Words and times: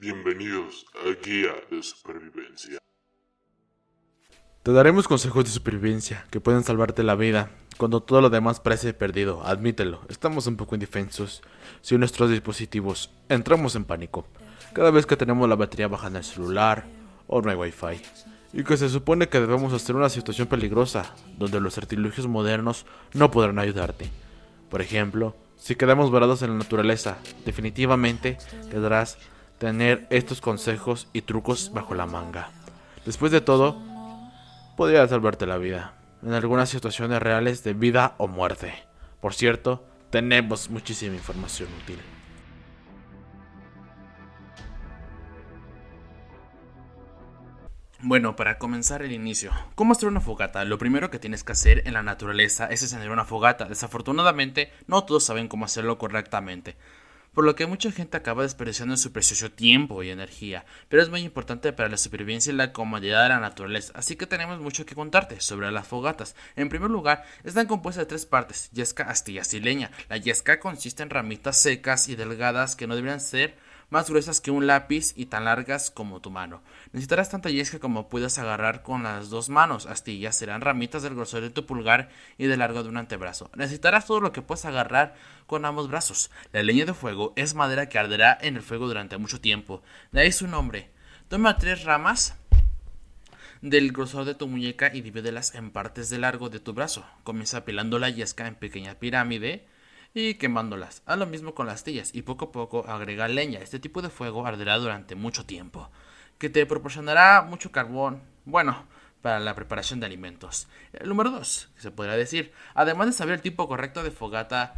Bienvenidos 0.00 0.86
a 0.94 1.10
Guía 1.22 1.52
de 1.70 1.82
Supervivencia. 1.82 2.78
Te 4.62 4.72
daremos 4.72 5.06
consejos 5.06 5.44
de 5.44 5.50
supervivencia 5.50 6.24
que 6.30 6.40
pueden 6.40 6.64
salvarte 6.64 7.02
la 7.02 7.16
vida 7.16 7.50
cuando 7.76 8.02
todo 8.02 8.22
lo 8.22 8.30
demás 8.30 8.60
parece 8.60 8.94
perdido. 8.94 9.44
Admítelo, 9.44 10.00
estamos 10.08 10.46
un 10.46 10.56
poco 10.56 10.74
indefensos. 10.74 11.42
Si 11.82 11.98
nuestros 11.98 12.30
dispositivos 12.30 13.10
entramos 13.28 13.76
en 13.76 13.84
pánico 13.84 14.26
cada 14.72 14.90
vez 14.90 15.04
que 15.04 15.18
tenemos 15.18 15.46
la 15.46 15.56
batería 15.56 15.88
baja 15.88 16.06
en 16.06 16.16
el 16.16 16.24
celular 16.24 16.86
o 17.26 17.42
no 17.42 17.50
hay 17.50 17.56
wifi. 17.56 18.00
Y 18.54 18.64
que 18.64 18.78
se 18.78 18.88
supone 18.88 19.28
que 19.28 19.38
debemos 19.38 19.74
hacer 19.74 19.96
una 19.96 20.08
situación 20.08 20.48
peligrosa 20.48 21.14
donde 21.36 21.60
los 21.60 21.76
artilugios 21.76 22.26
modernos 22.26 22.86
no 23.12 23.30
podrán 23.30 23.58
ayudarte. 23.58 24.08
Por 24.70 24.80
ejemplo, 24.80 25.36
si 25.58 25.76
quedamos 25.76 26.10
varados 26.10 26.40
en 26.40 26.52
la 26.52 26.56
naturaleza, 26.56 27.18
definitivamente 27.44 28.38
tendrás 28.70 29.18
tener 29.60 30.06
estos 30.08 30.40
consejos 30.40 31.06
y 31.12 31.20
trucos 31.20 31.70
bajo 31.74 31.94
la 31.94 32.06
manga. 32.06 32.48
Después 33.04 33.30
de 33.30 33.42
todo, 33.42 33.76
podría 34.74 35.06
salvarte 35.06 35.44
la 35.44 35.58
vida 35.58 35.92
en 36.22 36.32
algunas 36.32 36.70
situaciones 36.70 37.20
reales 37.20 37.62
de 37.62 37.74
vida 37.74 38.14
o 38.16 38.26
muerte. 38.26 38.72
Por 39.20 39.34
cierto, 39.34 39.84
tenemos 40.08 40.70
muchísima 40.70 41.14
información 41.14 41.68
útil. 41.82 41.98
Bueno, 48.02 48.34
para 48.36 48.56
comenzar 48.56 49.02
el 49.02 49.12
inicio, 49.12 49.52
¿cómo 49.74 49.92
hacer 49.92 50.08
una 50.08 50.22
fogata? 50.22 50.64
Lo 50.64 50.78
primero 50.78 51.10
que 51.10 51.18
tienes 51.18 51.44
que 51.44 51.52
hacer 51.52 51.82
en 51.86 51.92
la 51.92 52.02
naturaleza 52.02 52.66
es 52.68 52.82
encender 52.82 53.10
una 53.10 53.26
fogata. 53.26 53.66
Desafortunadamente, 53.66 54.72
no 54.86 55.04
todos 55.04 55.22
saben 55.22 55.48
cómo 55.48 55.66
hacerlo 55.66 55.98
correctamente 55.98 56.76
por 57.32 57.44
lo 57.44 57.54
que 57.54 57.66
mucha 57.66 57.92
gente 57.92 58.16
acaba 58.16 58.42
desperdiciando 58.42 58.96
su 58.96 59.12
precioso 59.12 59.50
tiempo 59.50 60.02
y 60.02 60.10
energía, 60.10 60.64
pero 60.88 61.02
es 61.02 61.08
muy 61.08 61.20
importante 61.20 61.72
para 61.72 61.88
la 61.88 61.96
supervivencia 61.96 62.52
y 62.52 62.56
la 62.56 62.72
comodidad 62.72 63.22
de 63.22 63.30
la 63.30 63.40
naturaleza, 63.40 63.92
así 63.96 64.16
que 64.16 64.26
tenemos 64.26 64.60
mucho 64.60 64.86
que 64.86 64.94
contarte 64.94 65.40
sobre 65.40 65.70
las 65.70 65.86
fogatas. 65.86 66.34
En 66.56 66.68
primer 66.68 66.90
lugar, 66.90 67.24
están 67.44 67.66
compuestas 67.66 68.02
de 68.02 68.08
tres 68.08 68.26
partes, 68.26 68.70
yesca, 68.72 69.04
astillas 69.04 69.52
y 69.54 69.60
leña. 69.60 69.90
La 70.08 70.16
yesca 70.16 70.60
consiste 70.60 71.02
en 71.02 71.10
ramitas 71.10 71.60
secas 71.60 72.08
y 72.08 72.16
delgadas 72.16 72.76
que 72.76 72.86
no 72.86 72.96
deberían 72.96 73.20
ser 73.20 73.56
más 73.90 74.08
gruesas 74.08 74.40
que 74.40 74.50
un 74.50 74.66
lápiz 74.66 75.12
y 75.16 75.26
tan 75.26 75.44
largas 75.44 75.90
como 75.90 76.20
tu 76.20 76.30
mano. 76.30 76.62
Necesitarás 76.92 77.30
tanta 77.30 77.50
yesca 77.50 77.78
como 77.78 78.08
puedas 78.08 78.38
agarrar 78.38 78.82
con 78.82 79.02
las 79.02 79.30
dos 79.30 79.48
manos. 79.48 79.86
Astillas 79.86 80.36
serán 80.36 80.60
ramitas 80.60 81.02
del 81.02 81.14
grosor 81.14 81.42
de 81.42 81.50
tu 81.50 81.66
pulgar 81.66 82.08
y 82.38 82.46
del 82.46 82.60
largo 82.60 82.82
de 82.82 82.88
un 82.88 82.96
antebrazo. 82.96 83.50
Necesitarás 83.54 84.06
todo 84.06 84.20
lo 84.20 84.32
que 84.32 84.42
puedas 84.42 84.64
agarrar 84.64 85.14
con 85.46 85.64
ambos 85.64 85.88
brazos. 85.88 86.30
La 86.52 86.62
leña 86.62 86.86
de 86.86 86.94
fuego 86.94 87.32
es 87.36 87.54
madera 87.54 87.88
que 87.88 87.98
arderá 87.98 88.38
en 88.40 88.56
el 88.56 88.62
fuego 88.62 88.86
durante 88.86 89.18
mucho 89.18 89.40
tiempo. 89.40 89.82
De 90.12 90.20
ahí 90.20 90.32
su 90.32 90.46
nombre. 90.46 90.90
Toma 91.28 91.58
tres 91.58 91.84
ramas 91.84 92.36
del 93.62 93.92
grosor 93.92 94.24
de 94.24 94.34
tu 94.34 94.46
muñeca 94.48 94.90
y 94.94 95.02
divídelas 95.02 95.54
en 95.54 95.70
partes 95.70 96.08
de 96.10 96.18
largo 96.18 96.48
de 96.48 96.60
tu 96.60 96.72
brazo. 96.72 97.04
Comienza 97.24 97.58
apilando 97.58 97.98
la 97.98 98.10
yesca 98.10 98.46
en 98.46 98.54
pequeña 98.54 98.94
pirámide 98.94 99.66
y 100.14 100.34
quemándolas. 100.34 101.02
Haz 101.06 101.18
lo 101.18 101.26
mismo 101.26 101.54
con 101.54 101.66
las 101.66 101.76
astillas 101.76 102.10
y 102.14 102.22
poco 102.22 102.46
a 102.46 102.52
poco 102.52 102.84
agrega 102.88 103.28
leña. 103.28 103.60
Este 103.60 103.78
tipo 103.78 104.02
de 104.02 104.10
fuego 104.10 104.46
arderá 104.46 104.78
durante 104.78 105.14
mucho 105.14 105.46
tiempo, 105.46 105.90
que 106.38 106.50
te 106.50 106.66
proporcionará 106.66 107.42
mucho 107.42 107.72
carbón. 107.72 108.22
Bueno, 108.44 108.84
para 109.22 109.40
la 109.40 109.54
preparación 109.54 110.00
de 110.00 110.06
alimentos. 110.06 110.68
El 110.92 111.08
número 111.08 111.30
2, 111.30 111.70
que 111.74 111.82
se 111.82 111.90
podría 111.90 112.16
decir, 112.16 112.52
además 112.74 113.06
de 113.06 113.12
saber 113.12 113.34
el 113.34 113.42
tipo 113.42 113.68
correcto 113.68 114.02
de 114.02 114.10
fogata, 114.10 114.74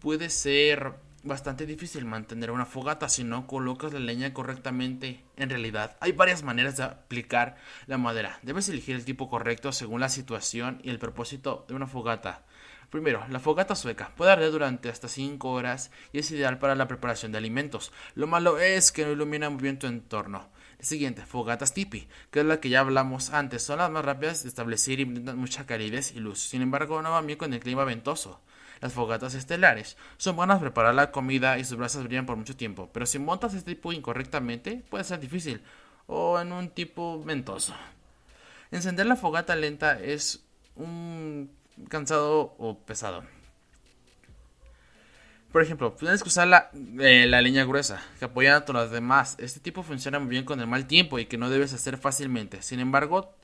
puede 0.00 0.30
ser 0.30 0.94
bastante 1.22 1.66
difícil 1.66 2.06
mantener 2.06 2.50
una 2.50 2.64
fogata 2.64 3.08
si 3.08 3.24
no 3.24 3.46
colocas 3.46 3.92
la 3.92 4.00
leña 4.00 4.32
correctamente. 4.32 5.22
En 5.36 5.50
realidad, 5.50 5.96
hay 6.00 6.12
varias 6.12 6.42
maneras 6.42 6.76
de 6.76 6.84
aplicar 6.84 7.56
la 7.86 7.98
madera. 7.98 8.38
Debes 8.42 8.68
elegir 8.68 8.96
el 8.96 9.04
tipo 9.04 9.28
correcto 9.28 9.72
según 9.72 10.00
la 10.00 10.08
situación 10.08 10.80
y 10.82 10.90
el 10.90 10.98
propósito 10.98 11.64
de 11.68 11.74
una 11.74 11.86
fogata. 11.86 12.42
Primero, 12.90 13.24
la 13.28 13.38
fogata 13.38 13.76
sueca 13.76 14.12
puede 14.16 14.32
arder 14.32 14.50
durante 14.50 14.88
hasta 14.88 15.06
5 15.06 15.48
horas 15.48 15.92
y 16.12 16.18
es 16.18 16.30
ideal 16.32 16.58
para 16.58 16.74
la 16.74 16.88
preparación 16.88 17.30
de 17.30 17.38
alimentos. 17.38 17.92
Lo 18.16 18.26
malo 18.26 18.58
es 18.58 18.90
que 18.90 19.04
no 19.04 19.12
ilumina 19.12 19.48
muy 19.48 19.62
bien 19.62 19.78
tu 19.78 19.86
entorno. 19.86 20.48
Siguiente, 20.80 21.24
fogatas 21.24 21.72
tipi, 21.72 22.08
que 22.30 22.40
es 22.40 22.46
la 22.46 22.58
que 22.58 22.68
ya 22.68 22.80
hablamos 22.80 23.30
antes, 23.30 23.62
son 23.62 23.78
las 23.78 23.90
más 23.90 24.04
rápidas 24.04 24.42
de 24.42 24.48
establecer 24.48 24.98
y 24.98 25.04
brindan 25.04 25.38
mucha 25.38 25.66
calidez 25.66 26.12
y 26.16 26.20
luz. 26.20 26.40
Sin 26.40 26.62
embargo, 26.62 27.00
no 27.00 27.12
van 27.12 27.26
bien 27.26 27.38
con 27.38 27.52
el 27.52 27.60
clima 27.60 27.84
ventoso. 27.84 28.40
Las 28.80 28.94
fogatas 28.94 29.34
estelares 29.34 29.96
son 30.16 30.36
buenas 30.36 30.56
para 30.56 30.70
preparar 30.70 30.94
la 30.94 31.12
comida 31.12 31.58
y 31.58 31.64
sus 31.64 31.76
brasas 31.76 32.04
brillan 32.04 32.26
por 32.26 32.36
mucho 32.36 32.56
tiempo, 32.56 32.88
pero 32.92 33.06
si 33.06 33.18
montas 33.18 33.54
este 33.54 33.74
tipo 33.74 33.92
incorrectamente 33.92 34.82
puede 34.88 35.04
ser 35.04 35.20
difícil 35.20 35.62
o 36.06 36.40
en 36.40 36.50
un 36.50 36.70
tipo 36.70 37.22
ventoso. 37.22 37.74
Encender 38.70 39.06
la 39.06 39.16
fogata 39.16 39.54
lenta 39.54 40.00
es 40.00 40.42
un 40.76 41.50
cansado 41.88 42.54
o 42.58 42.78
pesado. 42.78 43.24
Por 45.52 45.62
ejemplo, 45.62 45.92
tienes 45.92 46.22
que 46.22 46.28
usar 46.28 46.46
la, 46.46 46.70
eh, 47.00 47.26
la 47.26 47.42
leña 47.42 47.64
gruesa, 47.64 48.00
que 48.18 48.24
apoya 48.24 48.56
a 48.56 48.64
todas 48.64 48.84
las 48.84 48.92
demás. 48.92 49.36
Este 49.40 49.58
tipo 49.58 49.82
funciona 49.82 50.20
muy 50.20 50.28
bien 50.28 50.44
con 50.44 50.60
el 50.60 50.68
mal 50.68 50.86
tiempo 50.86 51.18
y 51.18 51.26
que 51.26 51.38
no 51.38 51.50
debes 51.50 51.72
hacer 51.72 51.98
fácilmente. 51.98 52.62
Sin 52.62 52.78
embargo, 52.78 53.34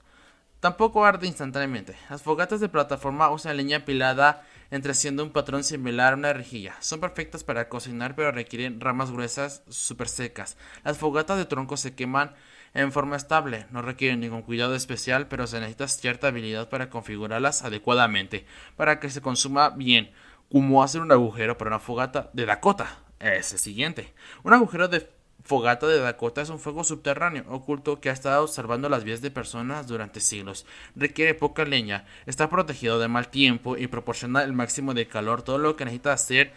tampoco 0.61 1.05
arde 1.05 1.27
instantáneamente. 1.27 1.97
Las 2.09 2.23
fogatas 2.23 2.61
de 2.61 2.69
plataforma 2.69 3.29
usan 3.31 3.57
leña 3.57 3.79
apilada 3.79 4.45
entre 4.71 4.95
siendo 4.95 5.25
un 5.25 5.31
patrón 5.31 5.65
similar 5.65 6.13
a 6.13 6.17
una 6.17 6.33
rejilla. 6.33 6.77
Son 6.81 7.01
perfectas 7.01 7.43
para 7.43 7.69
cocinar, 7.69 8.15
pero 8.15 8.31
requieren 8.31 8.81
ramas 8.81 9.11
gruesas 9.11 9.63
súper 9.69 10.09
secas. 10.09 10.57
Las 10.85 10.99
fogatas 10.99 11.39
de 11.39 11.45
tronco 11.45 11.77
se 11.77 11.97
queman 11.97 12.35
en 12.77 12.93
forma 12.93 13.17
estable. 13.17 13.67
No 13.71 13.83
requieren 13.83 14.21
ningún 14.21 14.43
cuidado 14.43 14.75
especial, 14.75 15.29
pero 15.29 15.47
se 15.47 15.59
necesita 15.59 15.89
cierta 15.89 16.29
habilidad 16.29 16.69
para 16.69 16.91
configurarlas 16.91 17.63
adecuadamente, 17.63 18.47
para 18.77 19.01
que 19.01 19.11
se 19.11 19.23
consuma 19.23 19.71
bien, 19.71 20.11
como 20.51 20.83
hacer 20.83 21.01
un 21.01 21.11
agujero 21.11 21.59
para 21.59 21.71
una 21.71 21.81
fogata 21.81 22.31
de 22.33 22.47
Dakota. 22.47 22.99
Es 23.19 23.53
el 23.53 23.59
siguiente. 23.59 24.13
Un 24.43 24.53
agujero 24.53 24.89
de 24.89 25.09
fogata 25.43 25.87
de 25.87 26.01
Dakota 26.01 26.43
es 26.43 26.51
un 26.51 26.59
fuego 26.59 26.85
subterráneo 26.85 27.45
oculto 27.49 28.01
que 28.01 28.11
ha 28.11 28.13
estado 28.13 28.43
observando 28.45 28.89
las 28.89 29.05
vías 29.05 29.23
de 29.23 29.31
personas 29.31 29.87
durante 29.87 30.21
siglos. 30.21 30.67
Requiere 30.95 31.35
poca 31.35 31.65
leña, 31.65 32.05
está 32.27 32.51
protegido 32.51 32.99
de 32.99 33.09
mal 33.09 33.29
tiempo 33.29 33.77
y 33.77 33.87
proporciona 33.87 34.43
el 34.43 34.53
máximo 34.53 34.93
de 34.93 35.07
calor. 35.07 35.43
Todo 35.43 35.59
lo 35.59 35.77
que 35.77 35.85
necesita 35.85 36.13
hacer 36.13 36.53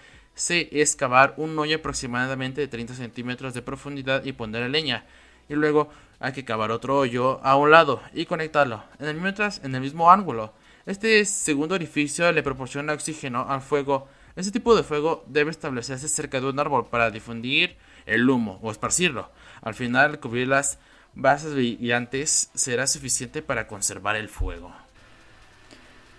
es 0.50 0.96
cavar 0.96 1.34
un 1.38 1.58
hoyo 1.60 1.78
aproximadamente 1.78 2.62
de 2.62 2.68
30 2.68 2.94
centímetros 2.96 3.54
de 3.54 3.62
profundidad 3.62 4.24
y 4.26 4.34
poner 4.34 4.70
leña. 4.70 5.06
Y 5.50 5.56
luego 5.56 5.90
hay 6.20 6.34
que 6.34 6.46
cavar 6.46 6.72
otro 6.72 6.98
hoyo 6.98 7.40
a 7.44 7.56
un 7.56 7.72
lado 7.72 8.02
y 8.14 8.26
conectarlo, 8.26 8.84
en 9.00 9.08
el, 9.08 9.16
mientras 9.16 9.62
en 9.64 9.76
el 9.76 9.82
mismo 9.82 10.12
ángulo. 10.12 10.54
Este 10.86 11.24
segundo 11.26 11.76
orificio 11.76 12.32
le 12.32 12.44
proporciona 12.44 12.94
oxígeno 12.94 13.46
al 13.50 13.62
fuego. 13.62 14.08
Este 14.36 14.52
tipo 14.52 14.76
de 14.76 14.84
fuego 14.84 15.24
debe 15.28 15.52
establecerse 15.52 16.08
cerca 16.08 16.40
de 16.40 16.48
un 16.48 16.60
árbol 16.60 16.88
para 16.88 17.12
difundir 17.12 17.78
el 18.06 18.30
humo 18.30 18.60
o 18.62 18.72
esparcirlo. 18.72 19.30
Al 19.62 19.74
final, 19.74 20.20
cubrir 20.20 20.48
las 20.48 20.80
bases 21.14 21.54
brillantes 21.54 22.50
será 22.54 22.88
suficiente 22.88 23.42
para 23.42 23.68
conservar 23.68 24.16
el 24.16 24.30
fuego. 24.30 24.74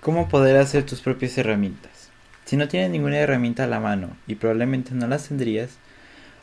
¿Cómo 0.01 0.29
poder 0.29 0.57
hacer 0.57 0.85
tus 0.85 1.01
propias 1.01 1.37
herramientas? 1.37 2.11
Si 2.45 2.57
no 2.57 2.69
tienes 2.69 2.91
ninguna 2.91 3.19
herramienta 3.19 3.65
a 3.65 3.69
la 3.69 3.81
mano 3.81 4.17
y 4.27 4.35
probablemente 4.35 4.95
no 4.95 5.07
las 5.07 5.29
tendrías, 5.29 5.79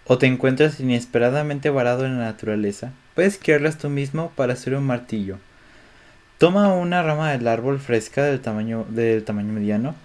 o 0.07 0.18
te 0.18 0.25
encuentras 0.25 0.79
inesperadamente 0.79 1.69
varado 1.69 2.06
en 2.06 2.18
la 2.18 2.25
naturaleza, 2.25 2.91
puedes 3.13 3.38
crearlas 3.38 3.78
tú 3.78 3.90
mismo 3.90 4.31
para 4.35 4.53
hacer 4.53 4.73
un 4.73 4.85
martillo. 4.85 5.38
Toma 6.38 6.73
una 6.73 7.03
rama 7.03 7.31
del 7.31 7.47
árbol 7.47 7.79
fresca 7.79 8.23
del 8.23 8.40
tamaño, 8.40 8.85
del 8.90 9.23
tamaño 9.23 9.51
mediano 9.51 9.95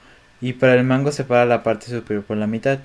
y 0.41 0.55
para 0.55 0.75
el 0.75 0.85
mango 0.85 1.13
separa 1.13 1.45
la 1.45 1.63
parte 1.63 1.87
superior 1.87 2.25
por 2.25 2.37
la 2.37 2.47
mitad. 2.47 2.81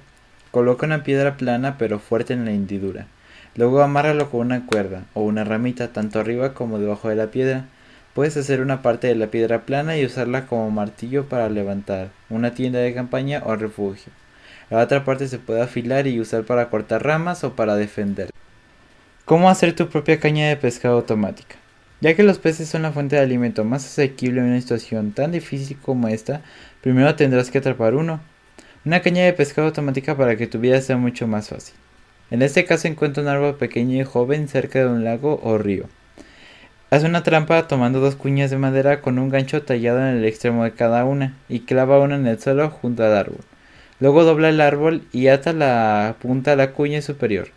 Coloca 0.51 0.85
una 0.85 1.03
piedra 1.03 1.37
plana 1.37 1.77
pero 1.77 1.97
fuerte 1.99 2.33
en 2.33 2.45
la 2.45 2.51
hendidura. 2.51 3.07
Luego 3.55 3.81
amárralo 3.81 4.29
con 4.29 4.41
una 4.41 4.67
cuerda 4.67 5.05
o 5.15 5.21
una 5.21 5.43
ramita 5.43 5.87
tanto 5.87 6.19
arriba 6.19 6.53
como 6.53 6.77
debajo 6.77 7.09
de 7.09 7.15
la 7.15 7.31
piedra. 7.31 7.65
Puedes 8.13 8.37
hacer 8.37 8.61
una 8.61 8.81
parte 8.83 9.07
de 9.07 9.15
la 9.15 9.27
piedra 9.27 9.61
plana 9.61 9.97
y 9.97 10.05
usarla 10.05 10.45
como 10.45 10.69
martillo 10.69 11.25
para 11.25 11.49
levantar 11.49 12.09
una 12.29 12.51
tienda 12.53 12.79
de 12.79 12.93
campaña 12.93 13.41
o 13.43 13.55
refugio. 13.55 14.11
La 14.69 14.79
otra 14.79 15.05
parte 15.05 15.27
se 15.27 15.39
puede 15.39 15.61
afilar 15.61 16.07
y 16.07 16.19
usar 16.19 16.43
para 16.43 16.69
cortar 16.69 17.05
ramas 17.05 17.43
o 17.45 17.55
para 17.55 17.75
defender. 17.75 18.29
¿Cómo 19.23 19.49
hacer 19.49 19.73
tu 19.73 19.87
propia 19.87 20.19
caña 20.19 20.49
de 20.49 20.57
pescado 20.57 20.95
automática? 20.95 21.55
Ya 22.01 22.15
que 22.15 22.23
los 22.23 22.37
peces 22.37 22.67
son 22.67 22.81
la 22.81 22.91
fuente 22.91 23.15
de 23.15 23.21
alimento 23.21 23.63
más 23.63 23.85
asequible 23.85 24.41
en 24.41 24.47
una 24.47 24.61
situación 24.61 25.13
tan 25.13 25.31
difícil 25.31 25.77
como 25.81 26.09
esta, 26.09 26.41
primero 26.81 27.15
tendrás 27.15 27.49
que 27.49 27.57
atrapar 27.59 27.95
uno. 27.95 28.19
Una 28.85 29.01
caña 29.01 29.23
de 29.23 29.33
pescado 29.33 29.67
automática 29.67 30.15
para 30.15 30.35
que 30.35 30.47
tu 30.47 30.59
vida 30.59 30.81
sea 30.81 30.97
mucho 30.97 31.27
más 31.27 31.49
fácil. 31.49 31.75
En 32.29 32.41
este 32.41 32.65
caso 32.65 32.89
encuentra 32.89 33.23
un 33.23 33.29
árbol 33.29 33.55
pequeño 33.55 33.99
y 33.99 34.03
joven 34.03 34.49
cerca 34.49 34.79
de 34.79 34.87
un 34.87 35.05
lago 35.05 35.39
o 35.43 35.57
río. 35.57 35.85
Haz 36.89 37.03
una 37.03 37.23
trampa 37.23 37.67
tomando 37.67 37.99
dos 37.99 38.15
cuñas 38.15 38.51
de 38.51 38.57
madera 38.57 39.01
con 39.01 39.17
un 39.17 39.29
gancho 39.29 39.63
tallado 39.63 39.99
en 39.99 40.17
el 40.17 40.25
extremo 40.25 40.65
de 40.65 40.73
cada 40.73 41.05
una 41.05 41.37
y 41.47 41.61
clava 41.61 41.99
una 41.99 42.15
en 42.15 42.27
el 42.27 42.39
suelo 42.39 42.69
junto 42.69 43.03
al 43.03 43.15
árbol. 43.15 43.39
Luego 43.99 44.23
dobla 44.23 44.49
el 44.49 44.61
árbol 44.61 45.03
y 45.11 45.27
ata 45.27 45.53
la 45.53 46.15
punta 46.21 46.53
a 46.53 46.55
la 46.55 46.71
cuña 46.71 47.01
superior. 47.01 47.49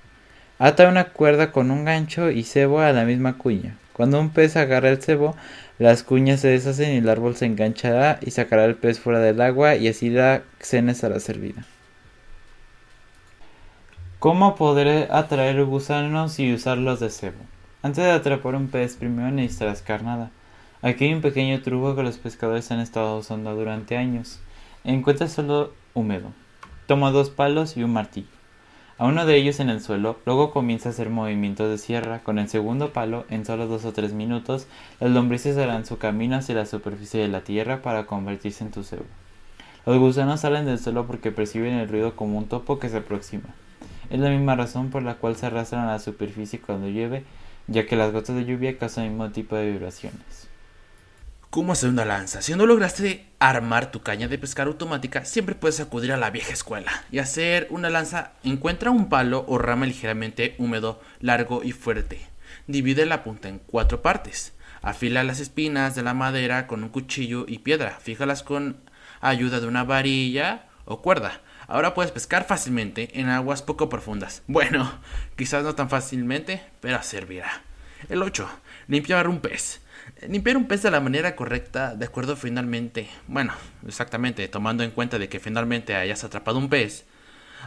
Ata 0.59 0.89
una 0.89 1.05
cuerda 1.05 1.53
con 1.53 1.71
un 1.71 1.85
gancho 1.85 2.31
y 2.31 2.45
cebo 2.45 2.81
a 2.81 2.93
la 2.93 3.05
misma 3.05 3.39
cuña. 3.39 3.77
Cuando 3.93 4.21
un 4.21 4.31
pez 4.31 4.57
agarra 4.57 4.89
el 4.89 5.03
cebo, 5.03 5.37
las 5.79 6.03
cuñas 6.03 6.41
se 6.41 6.49
deshacen 6.49 6.95
y 6.95 6.99
el 6.99 7.09
árbol 7.09 7.37
se 7.37 7.47
enganchará 7.47 8.19
y 8.23 8.31
sacará 8.31 8.65
el 8.65 8.75
pez 8.75 9.01
fuera 9.01 9.21
del 9.21 9.41
agua 9.41 9.77
y 9.77 9.89
así 9.89 10.11
la 10.11 10.43
cena 10.59 10.93
estará 10.93 11.21
servida. 11.21 11.65
¿Cómo 14.19 14.55
podré 14.55 15.09
atraer 15.11 15.65
gusanos 15.65 16.39
y 16.39 16.53
usarlos 16.53 17.01
de 17.01 17.09
cebo? 17.11 17.39
Antes 17.83 18.05
de 18.05 18.11
atrapar 18.11 18.55
un 18.55 18.69
pez, 18.69 18.97
primero 18.97 19.31
necesitarás 19.31 19.81
carnada. 19.81 20.31
Aquí 20.83 21.07
hay 21.07 21.15
un 21.15 21.23
pequeño 21.23 21.63
truco 21.63 21.97
que 21.97 22.03
los 22.03 22.19
pescadores 22.19 22.71
han 22.71 22.81
estado 22.81 23.19
usando 23.19 23.55
durante 23.55 23.97
años. 23.97 24.41
Encuentra 24.83 25.29
solo 25.29 25.75
húmedo. 25.93 26.33
Toma 26.87 27.11
dos 27.11 27.29
palos 27.29 27.77
y 27.77 27.83
un 27.83 27.93
martillo. 27.93 28.29
A 28.97 29.05
uno 29.05 29.27
de 29.27 29.37
ellos 29.37 29.61
en 29.61 29.69
el 29.69 29.83
suelo, 29.83 30.19
luego 30.25 30.53
comienza 30.53 30.89
a 30.89 30.93
hacer 30.93 31.11
movimientos 31.11 31.69
de 31.69 31.77
sierra. 31.77 32.21
Con 32.21 32.39
el 32.39 32.49
segundo 32.49 32.91
palo, 32.91 33.27
en 33.29 33.45
solo 33.45 33.67
dos 33.67 33.85
o 33.85 33.93
tres 33.93 34.15
minutos, 34.15 34.67
las 34.99 35.11
lombrices 35.11 35.59
harán 35.59 35.85
su 35.85 35.99
camino 35.99 36.37
hacia 36.37 36.55
la 36.55 36.65
superficie 36.65 37.21
de 37.21 37.29
la 37.29 37.43
tierra 37.43 37.83
para 37.83 38.07
convertirse 38.07 38.65
en 38.65 38.71
tu 38.71 38.83
cebo. 38.83 39.05
Los 39.85 39.99
gusanos 39.99 40.41
salen 40.41 40.65
del 40.65 40.79
suelo 40.79 41.07
porque 41.07 41.31
perciben 41.31 41.75
el 41.75 41.89
ruido 41.89 42.17
como 42.17 42.39
un 42.39 42.49
topo 42.49 42.79
que 42.79 42.89
se 42.89 42.99
aproxima. 42.99 43.55
Es 44.09 44.19
la 44.19 44.31
misma 44.31 44.57
razón 44.57 44.89
por 44.89 45.03
la 45.03 45.17
cual 45.17 45.37
se 45.37 45.45
arrastran 45.45 45.87
a 45.87 45.93
la 45.93 45.99
superficie 45.99 46.59
cuando 46.59 46.89
llueve, 46.89 47.25
ya 47.67 47.87
que 47.87 47.97
las 47.97 48.13
gotas 48.13 48.35
de 48.35 48.47
lluvia 48.47 48.79
causan 48.79 49.05
el 49.05 49.11
mismo 49.11 49.31
tipo 49.31 49.57
de 49.57 49.73
vibraciones. 49.73 50.49
¿Cómo 51.51 51.73
hacer 51.73 51.91
una 51.91 52.05
lanza? 52.05 52.43
Si 52.43 52.55
no 52.55 52.65
lograste 52.65 53.27
armar 53.41 53.91
tu 53.91 54.03
caña 54.03 54.29
de 54.29 54.39
pescar 54.39 54.69
automática, 54.69 55.25
siempre 55.25 55.57
puedes 55.57 55.81
acudir 55.81 56.13
a 56.13 56.17
la 56.17 56.31
vieja 56.31 56.53
escuela 56.53 56.93
y 57.11 57.19
hacer 57.19 57.67
una 57.71 57.91
lanza. 57.91 58.35
Encuentra 58.45 58.93
un 58.93 59.09
palo 59.09 59.45
o 59.49 59.59
rama 59.59 59.85
ligeramente 59.85 60.55
húmedo, 60.59 61.03
largo 61.19 61.65
y 61.65 61.73
fuerte. 61.73 62.21
Divide 62.69 63.05
la 63.05 63.25
punta 63.25 63.49
en 63.49 63.59
cuatro 63.59 64.01
partes. 64.01 64.53
Afila 64.81 65.25
las 65.25 65.41
espinas 65.41 65.97
de 65.97 66.05
la 66.05 66.15
madera 66.15 66.69
con 66.69 66.85
un 66.85 66.89
cuchillo 66.89 67.47
y 67.49 67.59
piedra. 67.59 67.99
Fíjalas 68.01 68.45
con 68.45 68.77
ayuda 69.21 69.59
de 69.59 69.67
una 69.67 69.83
varilla 69.83 70.67
o 70.85 71.03
cuerda. 71.03 71.41
Ahora 71.67 71.95
puedes 71.95 72.13
pescar 72.13 72.47
fácilmente 72.47 73.19
en 73.19 73.29
aguas 73.29 73.63
poco 73.63 73.89
profundas. 73.89 74.45
Bueno, 74.47 75.01
quizás 75.35 75.65
no 75.65 75.75
tan 75.75 75.91
fácilmente, 75.91 76.63
pero 76.81 77.03
servirá. 77.03 77.65
El 78.09 78.23
8. 78.23 78.49
Limpiar 78.87 79.27
un 79.27 79.41
pez. 79.41 79.81
Limpiar 80.29 80.57
un 80.57 80.69
pez 80.69 80.83
de 80.83 80.91
la 80.91 81.01
manera 81.01 81.35
correcta, 81.37 81.95
de 81.95 82.07
acuerdo 82.07 82.37
finalmente, 82.37 83.09
bueno, 83.27 83.55
exactamente, 83.87 84.47
tomando 84.49 84.83
en 84.83 84.91
cuenta 84.91 85.19
de 85.19 85.29
que 85.29 85.41
finalmente 85.41 85.95
hayas 85.95 86.25
atrapado 86.25 86.59
un 86.59 86.69
pez. 86.69 87.05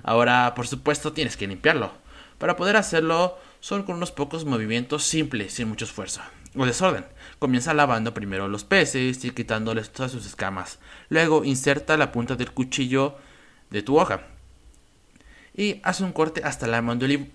Ahora, 0.04 0.54
por 0.56 0.68
supuesto, 0.68 1.14
tienes 1.14 1.38
que 1.38 1.48
limpiarlo. 1.48 1.92
Para 2.38 2.56
poder 2.56 2.76
hacerlo, 2.76 3.38
son 3.60 3.84
con 3.84 3.96
unos 3.96 4.12
pocos 4.12 4.46
movimientos 4.46 5.04
simples, 5.04 5.54
sin 5.54 5.68
mucho 5.68 5.86
esfuerzo. 5.86 6.22
O 6.56 6.66
desorden. 6.66 7.06
Comienza 7.40 7.74
lavando 7.74 8.14
primero 8.14 8.48
los 8.48 8.64
peces 8.64 9.24
y 9.26 9.32
quitándoles 9.32 9.92
todas 9.92 10.12
sus 10.12 10.26
escamas. 10.26 10.80
Luego 11.10 11.44
inserta 11.44 11.98
la 11.98 12.12
punta 12.12 12.36
del 12.36 12.52
cuchillo 12.52 13.16
de 13.70 13.82
tu 13.82 14.00
hoja. 14.00 14.22
Y 15.56 15.82
haz 15.84 16.02
un 16.02 16.12
corte 16.12 16.42
hasta 16.44 16.68
la 16.68 16.82
mandíbula 16.82 17.28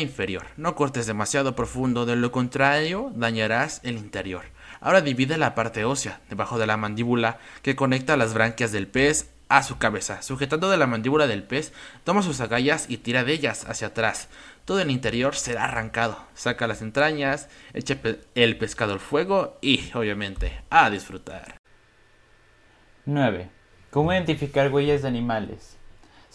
inferior. 0.00 0.46
No 0.56 0.74
cortes 0.74 1.06
demasiado 1.06 1.54
profundo, 1.54 2.06
de 2.06 2.16
lo 2.16 2.32
contrario 2.32 3.12
dañarás 3.14 3.80
el 3.84 3.96
interior. 3.96 4.44
Ahora 4.80 5.00
divide 5.00 5.38
la 5.38 5.54
parte 5.54 5.84
ósea 5.84 6.20
debajo 6.28 6.58
de 6.58 6.66
la 6.66 6.76
mandíbula 6.76 7.38
que 7.62 7.76
conecta 7.76 8.16
las 8.16 8.34
branquias 8.34 8.72
del 8.72 8.86
pez 8.86 9.30
a 9.48 9.62
su 9.62 9.78
cabeza. 9.78 10.22
Sujetando 10.22 10.70
de 10.70 10.76
la 10.76 10.86
mandíbula 10.86 11.26
del 11.26 11.44
pez, 11.44 11.72
toma 12.04 12.22
sus 12.22 12.40
agallas 12.40 12.86
y 12.88 12.98
tira 12.98 13.24
de 13.24 13.32
ellas 13.32 13.64
hacia 13.68 13.88
atrás. 13.88 14.28
Todo 14.64 14.80
el 14.80 14.90
interior 14.90 15.36
será 15.36 15.64
arrancado. 15.64 16.18
Saca 16.34 16.66
las 16.66 16.82
entrañas, 16.82 17.48
echa 17.72 17.98
el 18.34 18.58
pescado 18.58 18.92
al 18.92 19.00
fuego 19.00 19.58
y, 19.60 19.90
obviamente, 19.94 20.60
a 20.70 20.90
disfrutar. 20.90 21.58
9. 23.04 23.48
¿Cómo 23.90 24.12
identificar 24.12 24.72
huellas 24.72 25.02
de 25.02 25.08
animales? 25.08 25.76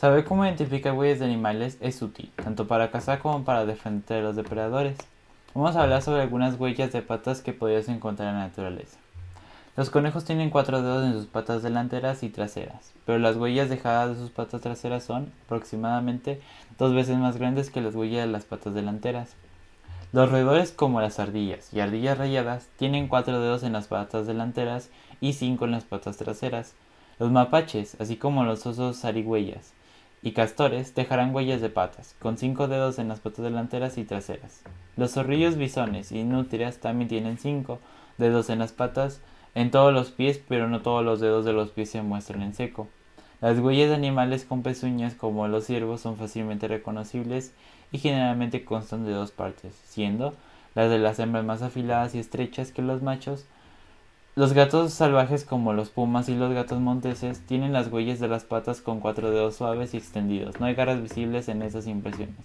Saber 0.02 0.26
cómo 0.26 0.44
identificar 0.44 0.94
huellas 0.94 1.20
de 1.20 1.26
animales 1.26 1.78
es 1.80 2.02
útil, 2.02 2.32
tanto 2.44 2.66
para 2.66 2.90
cazar 2.90 3.20
como 3.20 3.44
para 3.44 3.68
defender 3.68 4.22
a 4.22 4.24
los 4.24 4.36
depredadores. 4.36 4.98
Vamos 5.54 5.76
a 5.76 5.84
hablar 5.84 6.02
sobre 6.02 6.24
algunas 6.24 6.60
huellas 6.60 6.92
de 6.92 7.04
patas 7.04 7.42
que 7.42 7.54
podrías 7.54 7.88
encontrar 7.88 8.30
en 8.30 8.40
la 8.40 8.48
naturaleza. 8.48 8.98
Los 9.78 9.92
conejos 9.92 10.26
tienen 10.26 10.50
cuatro 10.50 10.82
dedos 10.82 11.06
en 11.06 11.14
sus 11.14 11.28
patas 11.28 11.62
delanteras 11.62 12.24
y 12.24 12.30
traseras, 12.30 12.94
pero 13.06 13.20
las 13.20 13.36
huellas 13.36 13.70
dejadas 13.70 14.10
de 14.10 14.16
sus 14.16 14.32
patas 14.32 14.62
traseras 14.62 15.04
son 15.04 15.32
aproximadamente 15.46 16.42
dos 16.80 16.96
veces 16.96 17.20
más 17.20 17.38
grandes 17.38 17.70
que 17.70 17.82
las 17.82 17.94
huellas 17.94 18.26
de 18.26 18.32
las 18.32 18.46
patas 18.46 18.74
delanteras. 18.74 19.36
Los 20.14 20.32
roedores 20.32 20.72
como 20.72 21.00
las 21.00 21.20
ardillas 21.20 21.72
y 21.76 21.80
ardillas 21.80 22.18
rayadas 22.18 22.70
tienen 22.76 23.08
cuatro 23.08 23.40
dedos 23.40 23.62
en 23.62 23.74
las 23.74 23.86
patas 23.86 24.26
delanteras 24.26 24.90
y 25.20 25.34
cinco 25.34 25.66
en 25.66 25.72
las 25.74 25.84
patas 25.84 26.18
traseras, 26.18 26.74
los 27.20 27.30
mapaches, 27.30 27.98
así 28.02 28.18
como 28.18 28.44
los 28.44 28.66
osos 28.66 29.02
zarigüeyas 29.02 29.74
y 30.22 30.34
castores, 30.34 30.94
dejarán 30.94 31.34
huellas 31.34 31.62
de 31.62 31.70
patas, 31.70 32.16
con 32.20 32.38
cinco 32.38 32.68
dedos 32.68 33.00
en 33.00 33.08
las 33.08 33.20
patas 33.20 33.44
delanteras 33.44 33.98
y 33.98 34.04
traseras. 34.04 34.62
Los 34.96 35.14
zorrillos 35.14 35.58
bisones 35.58 36.12
y 36.12 36.24
nutrias 36.24 36.78
también 36.78 37.08
tienen 37.10 37.38
cinco 37.38 37.80
dedos 38.18 38.50
en 38.50 38.60
las 38.60 38.72
patas, 38.72 39.22
en 39.56 39.72
todos 39.72 39.94
los 39.94 40.12
pies, 40.12 40.40
pero 40.48 40.68
no 40.68 40.82
todos 40.82 41.04
los 41.04 41.20
dedos 41.20 41.44
de 41.46 41.54
los 41.54 41.72
pies 41.72 41.90
se 41.90 42.02
muestran 42.02 42.42
en 42.42 42.54
seco. 42.54 42.88
Las 43.42 43.58
huellas 43.58 43.90
de 43.90 43.96
animales 43.96 44.46
con 44.46 44.62
pezuñas 44.62 45.16
como 45.16 45.48
los 45.48 45.66
ciervos 45.66 46.02
son 46.02 46.16
fácilmente 46.16 46.68
reconocibles 46.68 47.54
y 47.92 47.98
generalmente 47.98 48.64
constan 48.64 49.06
de 49.06 49.14
dos 49.14 49.32
partes, 49.32 49.74
siendo 49.86 50.36
las 50.76 50.90
de 50.90 51.00
las 51.00 51.20
hembras 51.20 51.44
más 51.44 51.64
afiladas 51.64 52.14
y 52.14 52.20
estrechas 52.20 52.72
que 52.72 52.84
los 52.84 53.02
machos, 53.02 53.46
los 54.34 54.54
gatos 54.54 54.94
salvajes 54.94 55.44
como 55.44 55.74
los 55.74 55.90
pumas 55.90 56.30
y 56.30 56.36
los 56.36 56.54
gatos 56.54 56.80
monteses 56.80 57.46
tienen 57.46 57.74
las 57.74 57.92
huellas 57.92 58.20
de 58.20 58.30
las 58.30 58.46
patas 58.46 58.80
con 58.80 59.02
cuatro 59.02 59.30
dedos 59.30 59.56
suaves 59.58 59.94
y 59.94 59.98
extendidos. 59.98 60.58
No 60.60 60.68
hay 60.68 60.74
garras 60.74 61.02
visibles 61.02 61.50
en 61.50 61.62
esas 61.62 61.86
impresiones, 61.86 62.38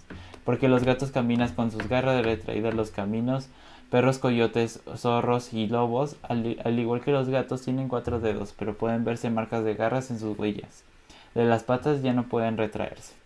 porque 0.43 0.67
los 0.67 0.83
gatos 0.83 1.11
caminan 1.11 1.53
con 1.55 1.71
sus 1.71 1.87
garras 1.87 2.25
retraídas 2.25 2.73
los 2.73 2.91
caminos. 2.91 3.47
Perros, 3.89 4.17
coyotes, 4.17 4.81
zorros 4.97 5.53
y 5.53 5.67
lobos, 5.67 6.17
al, 6.23 6.57
al 6.65 6.77
igual 6.77 6.99
que 6.99 7.13
los 7.13 7.29
gatos, 7.29 7.61
tienen 7.61 7.87
cuatro 7.87 8.19
dedos, 8.19 8.53
pero 8.59 8.77
pueden 8.77 9.05
verse 9.05 9.29
marcas 9.29 9.63
de 9.63 9.75
garras 9.75 10.11
en 10.11 10.19
sus 10.19 10.37
huellas. 10.37 10.83
De 11.35 11.45
las 11.45 11.63
patas 11.63 12.01
ya 12.01 12.11
no 12.11 12.23
pueden 12.23 12.57
retraerse. 12.57 13.16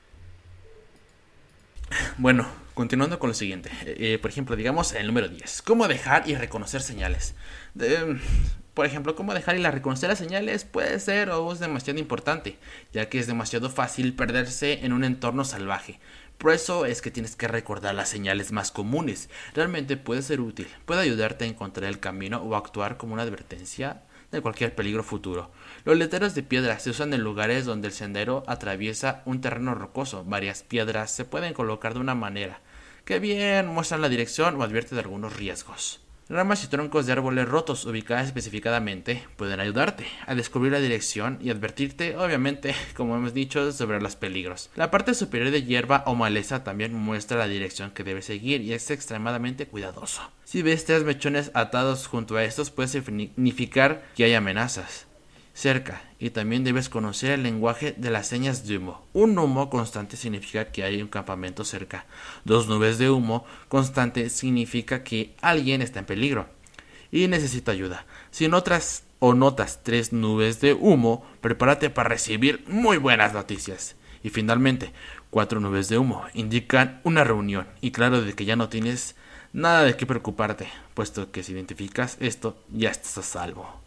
Bueno, 2.18 2.48
continuando 2.74 3.20
con 3.20 3.30
lo 3.30 3.34
siguiente. 3.34 3.70
Eh, 3.86 4.20
por 4.22 4.32
ejemplo, 4.32 4.56
digamos 4.56 4.94
el 4.94 5.08
número 5.08 5.28
10. 5.28 5.62
¿Cómo 5.64 5.88
dejar 5.88 6.30
y 6.30 6.36
reconocer 6.36 6.82
señales? 6.82 7.36
por 8.74 8.86
ejemplo, 8.86 9.16
cómo 9.16 9.34
dejar 9.34 9.58
y 9.58 9.64
reconocer 9.64 10.10
las 10.10 10.20
señales 10.20 10.64
puede 10.64 11.00
ser 11.00 11.30
o 11.30 11.52
es 11.52 11.60
demasiado 11.60 12.00
importante, 12.00 12.58
ya 12.94 13.10
que 13.10 13.20
es 13.20 13.28
demasiado 13.28 13.70
fácil 13.70 14.14
perderse 14.14 14.86
en 14.86 14.94
un 14.94 15.04
entorno 15.04 15.44
salvaje. 15.44 16.00
Por 16.38 16.54
eso 16.54 16.86
es 16.86 17.02
que 17.02 17.12
tienes 17.12 17.36
que 17.36 17.48
recordar 17.48 17.94
las 17.94 18.10
señales 18.10 18.52
más 18.52 18.72
comunes. 18.72 19.30
Realmente 19.54 19.98
puede 19.98 20.22
ser 20.22 20.42
útil, 20.42 20.68
puede 20.86 21.02
ayudarte 21.02 21.46
a 21.46 21.48
encontrar 21.48 21.90
el 21.90 22.00
camino 22.00 22.42
o 22.42 22.56
actuar 22.56 22.98
como 22.98 23.14
una 23.14 23.24
advertencia 23.24 24.02
de 24.32 24.42
cualquier 24.42 24.76
peligro 24.76 25.04
futuro. 25.04 25.52
Los 25.84 25.98
letreros 25.98 26.36
de 26.36 26.44
piedra 26.44 26.80
se 26.80 26.90
usan 26.90 27.14
en 27.14 27.22
lugares 27.22 27.66
donde 27.66 27.88
el 27.88 27.94
sendero 27.94 28.44
atraviesa 28.48 29.22
un 29.26 29.42
terreno 29.42 29.76
rocoso. 29.76 30.24
Varias 30.26 30.64
piedras 30.64 31.12
se 31.12 31.26
pueden 31.26 31.54
colocar 31.54 31.94
de 31.94 32.00
una 32.00 32.16
manera 32.16 32.62
que 33.06 33.20
bien 33.20 33.68
muestran 33.68 34.02
la 34.02 34.10
dirección 34.10 34.56
o 34.56 34.64
advierte 34.64 34.96
de 34.96 35.02
algunos 35.02 35.36
riesgos. 35.36 36.02
Ramas 36.32 36.64
y 36.64 36.68
troncos 36.68 37.06
de 37.06 37.12
árboles 37.12 37.46
rotos 37.46 37.86
ubicadas 37.86 38.28
específicamente 38.28 39.22
pueden 39.36 39.60
ayudarte 39.60 40.06
a 40.26 40.34
descubrir 40.34 40.72
la 40.72 40.80
dirección 40.80 41.38
y 41.42 41.50
advertirte, 41.50 42.16
obviamente, 42.16 42.74
como 42.96 43.18
hemos 43.18 43.34
dicho, 43.34 43.74
sobre 43.74 44.00
los 44.00 44.16
peligros. 44.16 44.70
La 44.78 44.92
parte 44.92 45.14
superior 45.14 45.52
de 45.52 45.64
hierba 45.64 46.06
o 46.08 46.16
maleza 46.16 46.64
también 46.64 46.94
muestra 46.94 47.38
la 47.38 47.50
dirección 47.50 47.92
que 47.92 48.06
debes 48.06 48.24
seguir 48.24 48.62
y 48.62 48.72
es 48.72 48.90
extremadamente 48.92 49.68
cuidadoso. 49.68 50.22
Si 50.46 50.62
ves 50.62 50.86
tres 50.86 51.04
mechones 51.04 51.52
atados 51.54 52.08
junto 52.08 52.38
a 52.38 52.46
estos 52.46 52.72
puede 52.72 52.88
significar 52.88 54.02
que 54.16 54.24
hay 54.24 54.34
amenazas 54.34 55.08
cerca 55.54 56.02
y 56.20 56.30
también 56.30 56.64
debes 56.64 56.90
conocer 56.90 57.32
el 57.32 57.44
lenguaje 57.44 57.94
de 57.98 58.10
las 58.10 58.28
señas 58.28 58.68
de 58.68 58.78
humo. 58.78 59.06
Un 59.14 59.38
humo 59.38 59.70
constante 59.70 60.18
significa 60.18 60.72
que 60.72 60.84
hay 60.84 61.02
un 61.02 61.08
campamento 61.08 61.66
cerca. 61.66 62.06
Dos 62.46 62.68
nubes 62.68 62.98
de 62.98 63.10
humo 63.10 63.46
constante 63.68 64.30
significa 64.30 65.04
que 65.04 65.34
alguien 65.42 65.82
está 65.82 66.00
en 66.00 66.06
peligro 66.06 66.48
y 67.12 67.28
necesita 67.28 67.72
ayuda. 67.72 68.06
Si 68.32 68.48
notas 68.48 69.04
o 69.20 69.34
notas 69.34 69.84
tres 69.84 70.14
nubes 70.14 70.62
de 70.62 70.74
humo, 70.74 71.26
prepárate 71.42 71.90
para 71.90 72.10
recibir 72.10 72.64
muy 72.68 72.98
buenas 72.98 73.34
noticias. 73.34 73.96
Y 74.24 74.30
finalmente, 74.30 74.94
cuatro 75.30 75.60
nubes 75.60 75.90
de 75.90 75.98
humo 75.98 76.24
indican 76.34 77.02
una 77.04 77.24
reunión 77.24 77.68
y 77.82 77.92
claro 77.92 78.22
de 78.22 78.34
que 78.34 78.46
ya 78.46 78.56
no 78.56 78.70
tienes 78.70 79.16
nada 79.54 79.84
de 79.84 79.98
qué 79.98 80.06
preocuparte, 80.06 80.68
puesto 80.94 81.32
que 81.32 81.44
si 81.44 81.54
identificas 81.54 82.18
esto 82.20 82.58
ya 82.70 82.90
estás 82.90 83.18
a 83.18 83.24
salvo 83.24 83.82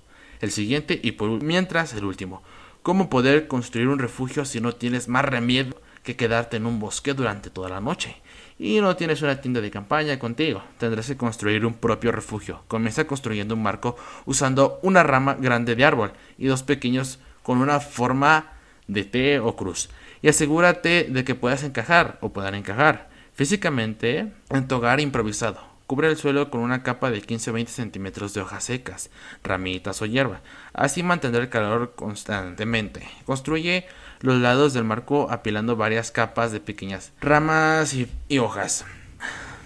el 0.44 0.52
siguiente 0.52 1.00
y 1.02 1.12
por 1.12 1.42
mientras 1.42 1.92
el 1.94 2.04
último. 2.04 2.42
¿Cómo 2.82 3.10
poder 3.10 3.48
construir 3.48 3.88
un 3.88 3.98
refugio 3.98 4.44
si 4.44 4.60
no 4.60 4.74
tienes 4.74 5.08
más 5.08 5.24
remedio 5.24 5.74
que 6.02 6.16
quedarte 6.16 6.58
en 6.58 6.66
un 6.66 6.78
bosque 6.78 7.14
durante 7.14 7.50
toda 7.50 7.68
la 7.68 7.80
noche? 7.80 8.16
y 8.58 8.80
no 8.80 8.96
tienes 8.96 9.22
una 9.22 9.40
tienda 9.40 9.60
de 9.60 9.70
campaña 9.70 10.18
contigo. 10.18 10.62
Tendrás 10.78 11.06
que 11.06 11.16
construir 11.16 11.66
un 11.66 11.74
propio 11.74 12.12
refugio. 12.12 12.62
Comienza 12.68 13.06
construyendo 13.06 13.54
un 13.54 13.62
marco 13.62 13.96
usando 14.26 14.78
una 14.82 15.02
rama 15.02 15.34
grande 15.34 15.74
de 15.74 15.84
árbol 15.84 16.12
y 16.38 16.46
dos 16.46 16.62
pequeños 16.62 17.18
con 17.42 17.58
una 17.58 17.80
forma 17.80 18.52
de 18.86 19.04
T 19.04 19.38
o 19.40 19.56
cruz. 19.56 19.90
Y 20.22 20.28
asegúrate 20.28 21.04
de 21.10 21.24
que 21.24 21.34
puedas 21.34 21.62
encajar 21.64 22.18
o 22.20 22.32
puedan 22.32 22.54
encajar 22.54 23.10
físicamente 23.34 24.32
en 24.50 24.68
tu 24.68 24.76
hogar 24.76 25.00
improvisado. 25.00 25.73
Cubre 25.86 26.08
el 26.08 26.16
suelo 26.16 26.50
con 26.50 26.62
una 26.62 26.82
capa 26.82 27.10
de 27.10 27.20
15 27.20 27.50
o 27.50 27.52
20 27.52 27.70
centímetros 27.70 28.32
de 28.32 28.40
hojas 28.40 28.64
secas, 28.64 29.10
ramitas 29.42 30.00
o 30.00 30.06
hierba. 30.06 30.40
Así 30.72 31.02
mantendrá 31.02 31.42
el 31.42 31.50
calor 31.50 31.94
constantemente. 31.94 33.06
Construye 33.26 33.86
los 34.20 34.40
lados 34.40 34.72
del 34.72 34.84
marco 34.84 35.30
apilando 35.30 35.76
varias 35.76 36.10
capas 36.10 36.52
de 36.52 36.60
pequeñas 36.60 37.12
ramas 37.20 37.92
y, 37.92 38.10
y 38.28 38.38
hojas. 38.38 38.86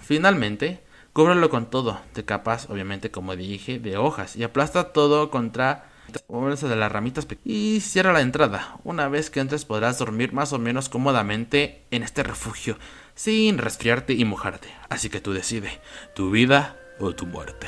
Finalmente, 0.03 0.83
cúbrelo 1.13 1.49
con 1.49 1.69
todo, 1.69 2.01
de 2.13 2.25
capas, 2.25 2.69
obviamente, 2.69 3.11
como 3.11 3.37
dije, 3.37 3.79
de 3.79 3.97
hojas, 3.97 4.35
y 4.35 4.43
aplasta 4.43 4.91
todo 4.91 5.29
contra 5.29 5.88
de 6.11 6.75
las 6.75 6.91
ramitas 6.91 7.27
y 7.43 7.79
cierra 7.81 8.13
la 8.13 8.21
entrada. 8.21 8.77
Una 8.83 9.07
vez 9.07 9.29
que 9.29 9.39
entres 9.39 9.65
podrás 9.65 9.99
dormir 9.99 10.33
más 10.33 10.53
o 10.53 10.59
menos 10.59 10.89
cómodamente 10.89 11.83
en 11.91 12.03
este 12.03 12.23
refugio, 12.23 12.77
sin 13.15 13.57
resfriarte 13.57 14.13
y 14.13 14.25
mojarte. 14.25 14.69
Así 14.89 15.09
que 15.09 15.21
tú 15.21 15.33
decides, 15.33 15.79
tu 16.15 16.31
vida 16.31 16.77
o 16.99 17.13
tu 17.13 17.25
muerte. 17.25 17.67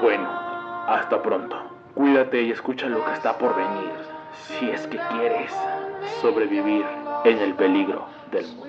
Bueno, 0.00 0.28
hasta 0.88 1.22
pronto. 1.22 1.56
Cuídate 1.94 2.42
y 2.42 2.52
escucha 2.52 2.86
lo 2.86 3.04
que 3.04 3.12
está 3.12 3.36
por 3.36 3.56
venir, 3.56 3.90
si 4.46 4.70
es 4.70 4.86
que 4.86 4.98
quieres 5.10 5.52
sobrevivir 6.20 6.84
en 7.24 7.38
el 7.38 7.54
peligro 7.54 8.06
del 8.30 8.46
mundo. 8.46 8.67